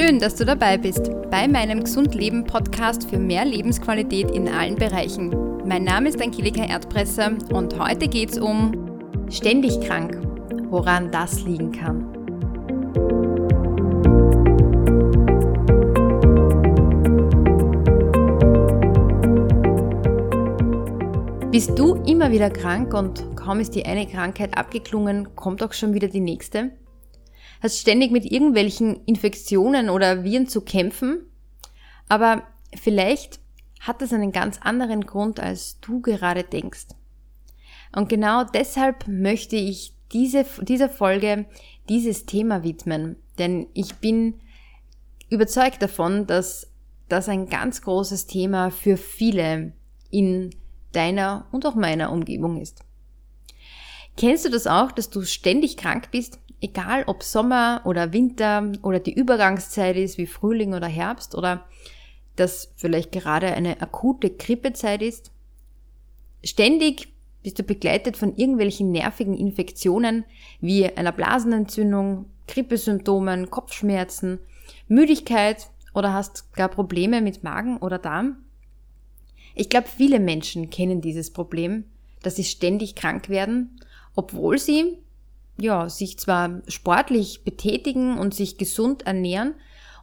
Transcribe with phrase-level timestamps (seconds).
[0.00, 4.76] Schön, dass du dabei bist bei meinem Gesund Leben Podcast für mehr Lebensqualität in allen
[4.76, 5.28] Bereichen.
[5.66, 8.72] Mein Name ist Angelika Erdpresser und heute geht es um
[9.28, 10.18] ständig krank,
[10.70, 12.06] woran das liegen kann.
[21.50, 25.92] Bist du immer wieder krank und kaum ist die eine Krankheit abgeklungen, kommt auch schon
[25.92, 26.70] wieder die nächste?
[27.60, 31.26] Hast ständig mit irgendwelchen Infektionen oder Viren zu kämpfen,
[32.08, 32.42] aber
[32.74, 33.40] vielleicht
[33.80, 36.88] hat das einen ganz anderen Grund, als du gerade denkst.
[37.94, 41.46] Und genau deshalb möchte ich diese, dieser Folge
[41.88, 44.40] dieses Thema widmen, denn ich bin
[45.28, 46.68] überzeugt davon, dass
[47.08, 49.72] das ein ganz großes Thema für viele
[50.10, 50.50] in
[50.92, 52.84] deiner und auch meiner Umgebung ist.
[54.16, 59.00] Kennst du das auch, dass du ständig krank bist, egal ob Sommer oder Winter oder
[59.00, 61.66] die Übergangszeit ist wie Frühling oder Herbst oder
[62.36, 65.30] dass vielleicht gerade eine akute Grippezeit ist?
[66.44, 67.12] Ständig
[67.42, 70.24] bist du begleitet von irgendwelchen nervigen Infektionen
[70.60, 74.38] wie einer Blasenentzündung, Grippesymptomen, Kopfschmerzen,
[74.88, 78.36] Müdigkeit oder hast gar Probleme mit Magen oder Darm?
[79.54, 81.84] Ich glaube, viele Menschen kennen dieses Problem,
[82.22, 83.80] dass sie ständig krank werden,
[84.14, 84.98] obwohl sie
[85.58, 89.54] ja, sich zwar sportlich betätigen und sich gesund ernähren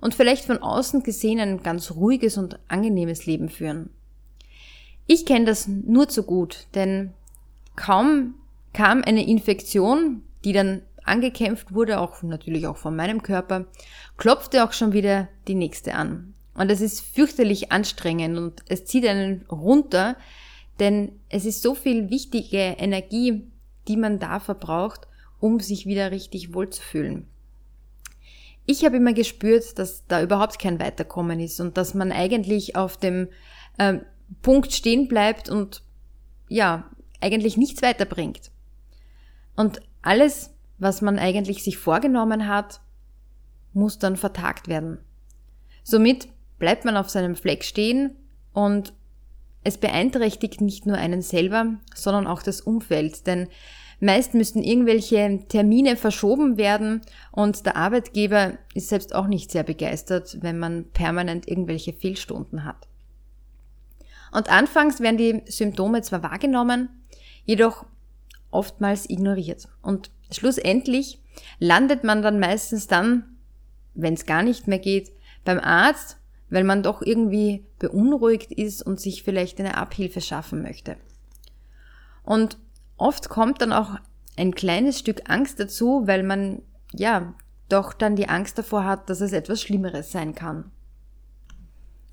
[0.01, 3.89] und vielleicht von außen gesehen ein ganz ruhiges und angenehmes Leben führen.
[5.07, 7.13] Ich kenne das nur zu gut, denn
[7.75, 8.35] kaum
[8.73, 13.65] kam eine Infektion, die dann angekämpft wurde, auch natürlich auch von meinem Körper,
[14.17, 16.33] klopfte auch schon wieder die nächste an.
[16.53, 20.17] Und es ist fürchterlich anstrengend und es zieht einen runter,
[20.79, 23.43] denn es ist so viel wichtige Energie,
[23.87, 25.07] die man da verbraucht,
[25.39, 27.27] um sich wieder richtig wohlzufühlen.
[28.65, 32.97] Ich habe immer gespürt, dass da überhaupt kein Weiterkommen ist und dass man eigentlich auf
[32.97, 33.29] dem
[33.77, 33.99] äh,
[34.41, 35.83] Punkt stehen bleibt und
[36.49, 36.89] ja,
[37.21, 38.51] eigentlich nichts weiterbringt.
[39.55, 42.81] Und alles, was man eigentlich sich vorgenommen hat,
[43.73, 44.99] muss dann vertagt werden.
[45.83, 46.27] Somit
[46.59, 48.15] bleibt man auf seinem Fleck stehen
[48.53, 48.93] und
[49.63, 53.47] es beeinträchtigt nicht nur einen selber, sondern auch das Umfeld, denn
[53.99, 60.37] meist müssten irgendwelche Termine verschoben werden und der Arbeitgeber ist selbst auch nicht sehr begeistert,
[60.41, 62.87] wenn man permanent irgendwelche Fehlstunden hat.
[64.31, 66.89] Und anfangs werden die Symptome zwar wahrgenommen,
[67.45, 67.85] jedoch
[68.51, 69.67] oftmals ignoriert.
[69.81, 71.19] Und schlussendlich
[71.59, 73.37] landet man dann meistens dann,
[73.93, 75.11] wenn es gar nicht mehr geht,
[75.43, 76.17] beim Arzt
[76.49, 80.97] weil man doch irgendwie beunruhigt ist und sich vielleicht eine Abhilfe schaffen möchte.
[82.23, 82.57] Und
[82.97, 83.95] oft kommt dann auch
[84.35, 86.61] ein kleines Stück Angst dazu, weil man
[86.93, 87.33] ja
[87.69, 90.71] doch dann die Angst davor hat, dass es etwas Schlimmeres sein kann.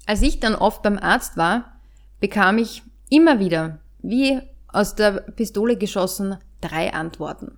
[0.07, 1.73] Als ich dann oft beim Arzt war,
[2.21, 7.57] bekam ich immer wieder, wie aus der Pistole geschossen, drei Antworten.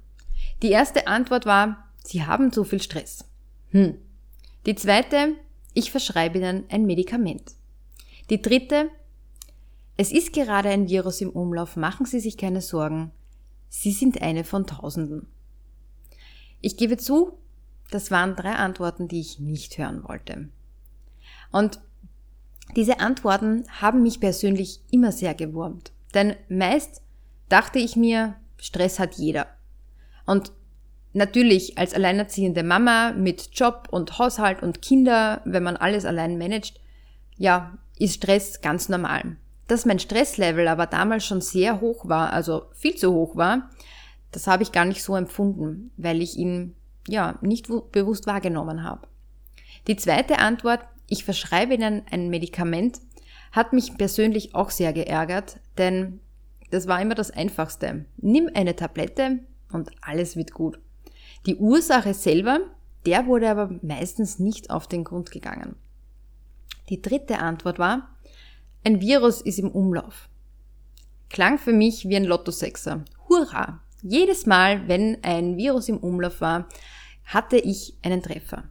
[0.62, 3.24] Die erste Antwort war, Sie haben zu viel Stress.
[3.70, 3.96] Hm.
[4.64, 5.34] Die zweite,
[5.74, 7.52] ich verschreibe Ihnen ein Medikament.
[8.30, 8.90] Die dritte,
[9.96, 13.12] es ist gerade ein Virus im Umlauf, machen Sie sich keine Sorgen.
[13.68, 15.28] Sie sind eine von Tausenden.
[16.60, 17.38] Ich gebe zu,
[17.90, 20.48] das waren drei Antworten, die ich nicht hören wollte.
[21.52, 21.80] Und
[22.74, 25.92] diese Antworten haben mich persönlich immer sehr gewurmt.
[26.14, 27.02] Denn meist
[27.48, 29.46] dachte ich mir, Stress hat jeder.
[30.26, 30.52] Und
[31.16, 36.78] Natürlich als alleinerziehende Mama mit Job und Haushalt und Kinder, wenn man alles allein managt,
[37.38, 39.38] ja, ist Stress ganz normal.
[39.66, 43.70] Dass mein Stresslevel aber damals schon sehr hoch war, also viel zu hoch war,
[44.32, 46.74] das habe ich gar nicht so empfunden, weil ich ihn
[47.08, 49.08] ja nicht bewusst wahrgenommen habe.
[49.86, 53.00] Die zweite Antwort, ich verschreibe Ihnen ein Medikament,
[53.52, 56.20] hat mich persönlich auch sehr geärgert, denn
[56.70, 58.04] das war immer das Einfachste.
[58.16, 59.38] Nimm eine Tablette
[59.72, 60.78] und alles wird gut.
[61.46, 62.60] Die Ursache selber,
[63.06, 65.76] der wurde aber meistens nicht auf den Grund gegangen.
[66.88, 68.15] Die dritte Antwort war,
[68.86, 70.28] ein Virus ist im Umlauf.
[71.28, 73.04] Klang für mich wie ein Lottosexer.
[73.28, 73.80] Hurra!
[74.02, 76.68] Jedes Mal, wenn ein Virus im Umlauf war,
[77.24, 78.64] hatte ich einen Treffer.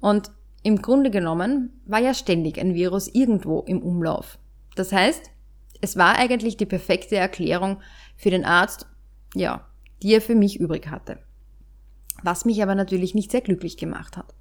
[0.00, 0.30] Und
[0.62, 4.38] im Grunde genommen war ja ständig ein Virus irgendwo im Umlauf.
[4.74, 5.30] Das heißt,
[5.80, 7.80] es war eigentlich die perfekte Erklärung
[8.16, 8.86] für den Arzt,
[9.34, 9.66] ja,
[10.02, 11.18] die er für mich übrig hatte
[12.22, 14.34] was mich aber natürlich nicht sehr glücklich gemacht hat.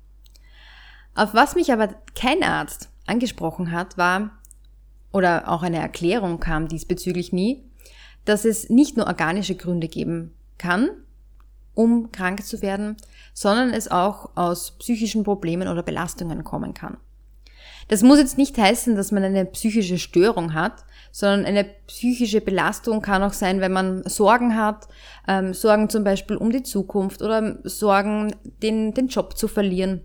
[1.15, 4.38] Auf was mich aber kein Arzt angesprochen hat, war,
[5.11, 7.63] oder auch eine Erklärung kam diesbezüglich nie,
[8.25, 10.89] dass es nicht nur organische Gründe geben kann
[11.79, 12.97] um krank zu werden,
[13.33, 16.97] sondern es auch aus psychischen Problemen oder Belastungen kommen kann.
[17.87, 20.83] Das muss jetzt nicht heißen, dass man eine psychische Störung hat,
[21.13, 24.89] sondern eine psychische Belastung kann auch sein, wenn man Sorgen hat,
[25.25, 30.01] ähm, Sorgen zum Beispiel um die Zukunft oder Sorgen, den, den Job zu verlieren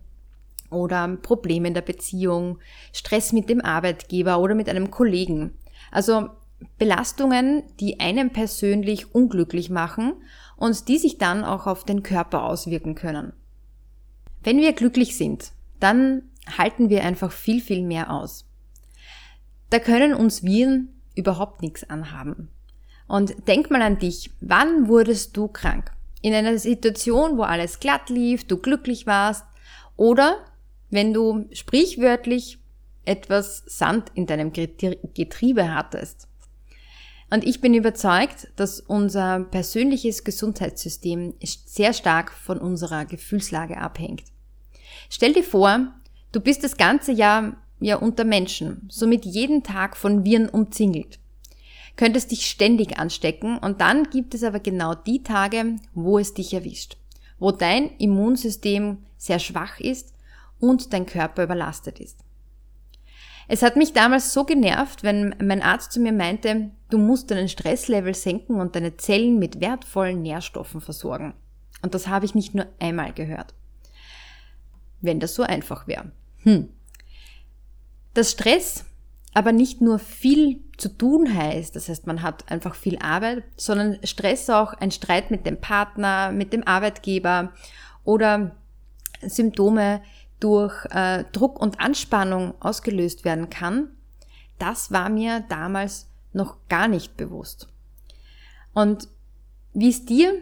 [0.75, 2.59] oder Probleme in der Beziehung,
[2.93, 5.55] Stress mit dem Arbeitgeber oder mit einem Kollegen.
[5.91, 6.31] Also
[6.79, 10.15] Belastungen, die einen persönlich unglücklich machen
[10.56, 13.32] und die sich dann auch auf den Körper auswirken können.
[14.43, 16.23] Wenn wir glücklich sind, dann
[16.59, 18.47] halten wir einfach viel, viel mehr aus.
[19.71, 22.50] Da können uns Viren überhaupt nichts anhaben.
[23.06, 24.31] Und denk mal an dich.
[24.41, 25.91] Wann wurdest du krank?
[26.23, 29.44] In einer Situation, wo alles glatt lief, du glücklich warst
[29.97, 30.38] oder
[30.90, 32.58] wenn du sprichwörtlich
[33.04, 36.28] etwas Sand in deinem Getriebe hattest.
[37.31, 44.25] Und ich bin überzeugt, dass unser persönliches Gesundheitssystem sehr stark von unserer Gefühlslage abhängt.
[45.10, 45.92] Stell dir vor,
[46.32, 51.19] du bist das ganze Jahr ja unter Menschen, somit jeden Tag von Viren umzingelt.
[51.96, 56.52] Könntest dich ständig anstecken und dann gibt es aber genau die Tage, wo es dich
[56.54, 56.96] erwischt,
[57.38, 60.13] wo dein Immunsystem sehr schwach ist
[60.58, 62.24] und dein Körper überlastet ist.
[63.46, 67.48] Es hat mich damals so genervt, wenn mein Arzt zu mir meinte, du musst deinen
[67.48, 71.34] Stresslevel senken und deine Zellen mit wertvollen Nährstoffen versorgen.
[71.82, 73.54] Und das habe ich nicht nur einmal gehört.
[75.02, 76.10] Wenn das so einfach wäre.
[76.44, 76.70] Hm.
[78.14, 78.86] Dass Stress
[79.34, 83.98] aber nicht nur viel zu tun heißt, das heißt, man hat einfach viel Arbeit, sondern
[84.04, 87.52] Stress auch ein Streit mit dem Partner, mit dem Arbeitgeber
[88.04, 88.56] oder
[89.20, 90.02] Symptome
[90.40, 93.88] durch äh, Druck und Anspannung ausgelöst werden kann,
[94.58, 97.69] das war mir damals noch gar nicht bewusst.
[98.72, 99.08] Und
[99.72, 100.32] wie es dir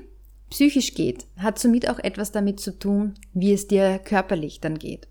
[0.51, 5.09] psychisch geht, hat somit auch etwas damit zu tun, wie es dir körperlich dann geht.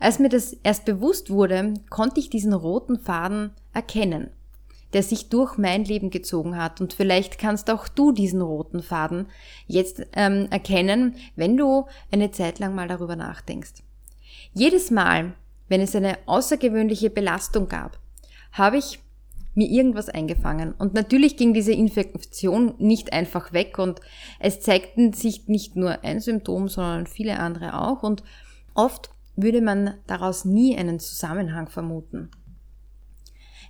[0.00, 4.30] Als mir das erst bewusst wurde, konnte ich diesen roten Faden erkennen,
[4.92, 6.80] der sich durch mein Leben gezogen hat.
[6.80, 9.26] Und vielleicht kannst auch du diesen roten Faden
[9.66, 13.82] jetzt ähm, erkennen, wenn du eine Zeit lang mal darüber nachdenkst.
[14.58, 15.34] Jedes Mal,
[15.68, 17.98] wenn es eine außergewöhnliche Belastung gab,
[18.52, 19.00] habe ich
[19.52, 20.72] mir irgendwas eingefangen.
[20.72, 24.00] Und natürlich ging diese Infektion nicht einfach weg und
[24.40, 28.02] es zeigten sich nicht nur ein Symptom, sondern viele andere auch.
[28.02, 28.22] Und
[28.72, 32.30] oft würde man daraus nie einen Zusammenhang vermuten.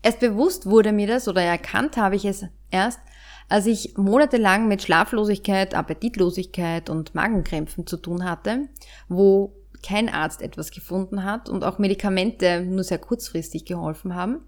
[0.05, 3.00] Erst bewusst wurde mir das oder erkannt habe ich es erst,
[3.49, 8.69] als ich monatelang mit Schlaflosigkeit, Appetitlosigkeit und Magenkrämpfen zu tun hatte,
[9.09, 9.53] wo
[9.87, 14.41] kein Arzt etwas gefunden hat und auch Medikamente nur sehr kurzfristig geholfen haben.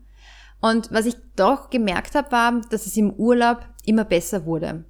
[0.61, 4.85] Und was ich doch gemerkt habe, war, dass es im Urlaub immer besser wurde.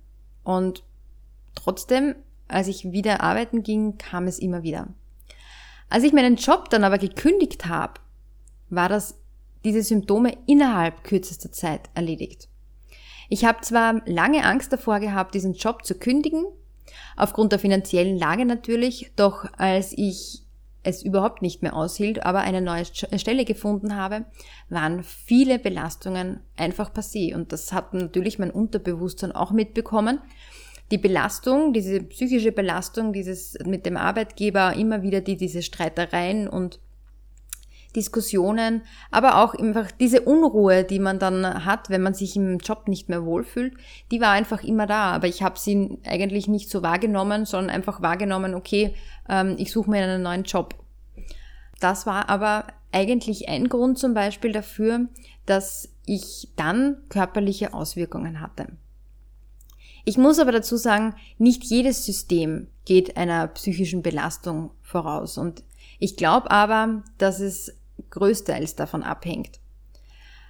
[0.45, 0.83] Und
[1.55, 2.15] trotzdem,
[2.49, 4.89] als ich wieder arbeiten ging, kam es immer wieder.
[5.91, 8.01] Als ich meinen Job dann aber gekündigt habe,
[8.71, 9.17] war das
[9.65, 12.49] diese Symptome innerhalb kürzester Zeit erledigt.
[13.29, 16.47] Ich habe zwar lange Angst davor gehabt, diesen Job zu kündigen,
[17.17, 20.43] aufgrund der finanziellen Lage natürlich, doch als ich
[20.83, 24.25] es überhaupt nicht mehr aushielt, aber eine neue Stelle gefunden habe,
[24.69, 27.35] waren viele Belastungen einfach passé.
[27.35, 30.21] Und das hat natürlich mein Unterbewusstsein auch mitbekommen
[30.91, 36.81] die Belastung, diese psychische Belastung, dieses mit dem Arbeitgeber immer wieder die, diese Streitereien und
[37.97, 42.87] Diskussionen, aber auch einfach diese Unruhe, die man dann hat, wenn man sich im Job
[42.87, 43.75] nicht mehr wohlfühlt,
[44.11, 45.13] die war einfach immer da.
[45.13, 48.95] Aber ich habe sie eigentlich nicht so wahrgenommen, sondern einfach wahrgenommen, okay,
[49.29, 50.75] ähm, ich suche mir einen neuen Job.
[51.81, 55.07] Das war aber eigentlich ein Grund zum Beispiel dafür,
[55.47, 58.69] dass ich dann körperliche Auswirkungen hatte.
[60.05, 65.37] Ich muss aber dazu sagen, nicht jedes System geht einer psychischen Belastung voraus.
[65.37, 65.63] Und
[65.99, 67.73] ich glaube aber, dass es
[68.11, 69.61] größtenteils davon abhängt.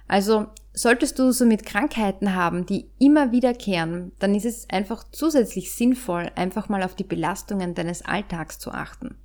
[0.07, 6.31] Also solltest du somit Krankheiten haben, die immer wiederkehren, dann ist es einfach zusätzlich sinnvoll,
[6.35, 9.15] einfach mal auf die Belastungen deines Alltags zu achten.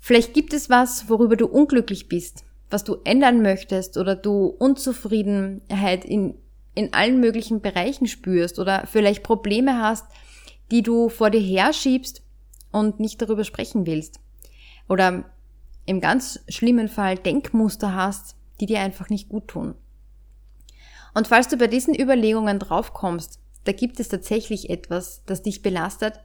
[0.00, 6.04] Vielleicht gibt es was, worüber du unglücklich bist, was du ändern möchtest oder du Unzufriedenheit
[6.04, 6.34] in
[6.74, 10.06] in allen möglichen Bereichen spürst oder vielleicht Probleme hast,
[10.70, 12.22] die du vor dir herschiebst
[12.72, 14.18] und nicht darüber sprechen willst.
[14.88, 15.24] Oder
[15.86, 19.74] im ganz schlimmen Fall Denkmuster hast, die dir einfach nicht gut tun.
[21.14, 26.20] Und falls du bei diesen Überlegungen draufkommst, da gibt es tatsächlich etwas, das dich belastet,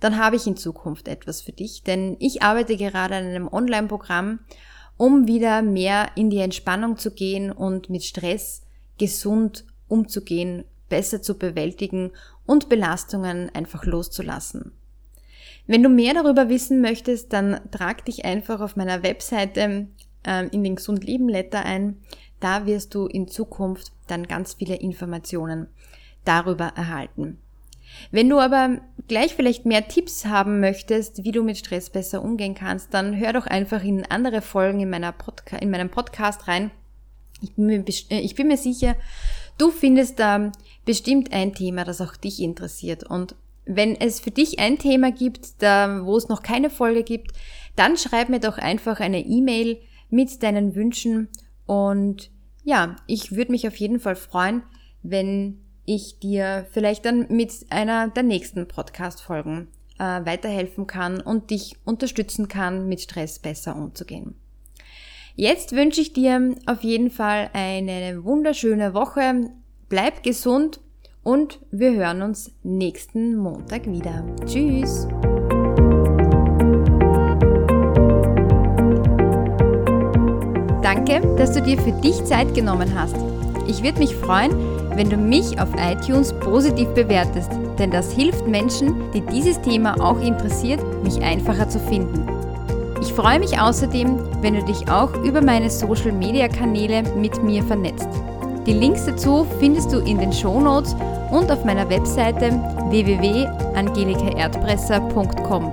[0.00, 4.40] dann habe ich in Zukunft etwas für dich, denn ich arbeite gerade an einem Online-Programm,
[4.96, 8.62] um wieder mehr in die Entspannung zu gehen und mit Stress
[8.98, 12.10] gesund umzugehen, besser zu bewältigen
[12.44, 14.72] und Belastungen einfach loszulassen.
[15.66, 19.86] Wenn du mehr darüber wissen möchtest, dann trag dich einfach auf meiner Webseite
[20.26, 21.96] äh, in den Gesund Leben Letter ein.
[22.40, 25.68] Da wirst du in Zukunft dann ganz viele Informationen
[26.24, 27.38] darüber erhalten.
[28.10, 32.54] Wenn du aber gleich vielleicht mehr Tipps haben möchtest, wie du mit Stress besser umgehen
[32.54, 36.70] kannst, dann hör doch einfach in andere Folgen in, meiner Podca in meinem Podcast rein.
[37.42, 38.96] Ich bin, mir, äh, ich bin mir sicher,
[39.58, 40.52] du findest da
[40.84, 43.04] bestimmt ein Thema, das auch dich interessiert.
[43.04, 47.32] Und wenn es für dich ein Thema gibt, da, wo es noch keine Folge gibt,
[47.76, 51.28] dann schreib mir doch einfach eine E-Mail mit deinen Wünschen
[51.66, 52.30] und
[52.64, 54.62] ja, ich würde mich auf jeden Fall freuen,
[55.02, 61.76] wenn ich dir vielleicht dann mit einer der nächsten Podcast-Folgen äh, weiterhelfen kann und dich
[61.84, 64.34] unterstützen kann, mit Stress besser umzugehen.
[65.36, 69.50] Jetzt wünsche ich dir auf jeden Fall eine wunderschöne Woche.
[69.88, 70.80] Bleib gesund
[71.22, 74.24] und wir hören uns nächsten Montag wieder.
[74.46, 75.06] Tschüss!
[80.82, 83.16] Danke, dass du dir für dich Zeit genommen hast.
[83.66, 84.52] Ich würde mich freuen,
[84.96, 90.20] wenn du mich auf iTunes positiv bewertest, denn das hilft Menschen, die dieses Thema auch
[90.20, 92.26] interessiert, mich einfacher zu finden.
[93.00, 98.08] Ich freue mich außerdem, wenn du dich auch über meine Social-Media-Kanäle mit mir vernetzt.
[98.70, 100.94] Die Links dazu findest du in den Shownotes
[101.32, 102.52] und auf meiner Webseite
[102.88, 105.72] www.angelikaerdpresser.com.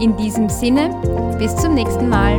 [0.00, 0.98] In diesem Sinne,
[1.38, 2.38] bis zum nächsten Mal.